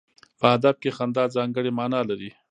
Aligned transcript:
په 0.39 0.45
ادب 0.55 0.75
کې 0.81 0.89
خندا 0.97 1.23
ځانګړی 1.35 1.71
معنا 1.77 2.01
لري. 2.09 2.29